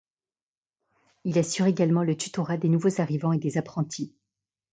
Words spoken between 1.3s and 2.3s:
assure également le